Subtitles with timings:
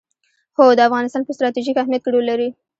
[0.57, 2.49] هوا د افغانستان په ستراتیژیک اهمیت کې رول لري.